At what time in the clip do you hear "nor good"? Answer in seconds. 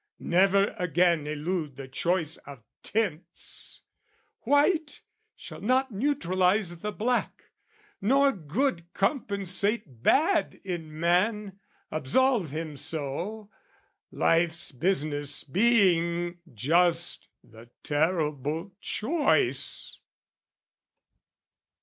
8.01-8.91